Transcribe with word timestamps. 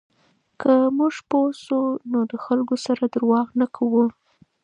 که 0.61 0.73
موږ 0.97 1.15
پوه 1.29 1.49
شو، 1.63 1.81
نو 2.11 2.19
د 2.31 2.33
خلکو 2.45 2.75
سره 2.85 3.03
درواغ 3.13 3.47
نه 3.61 3.67
کوو. 3.75 4.05